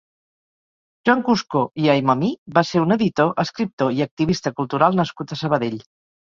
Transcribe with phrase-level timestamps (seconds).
[1.09, 5.81] Joan Cuscó i Aymamí va ser un editor, escriptor i activista cultural nascut a Sabadell.